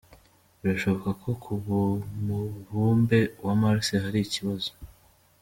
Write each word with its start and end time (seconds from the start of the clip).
Birashoboka 0.59 1.09
ko 1.21 1.29
ku 1.43 1.51
mubumbe 2.25 3.19
wa 3.45 3.53
Mars 3.61 3.87
hari 4.03 4.19
ikibazo. 4.23 4.69